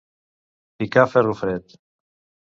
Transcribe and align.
Picar 0.79 1.03
ferro 1.11 1.35
fred. 1.41 1.77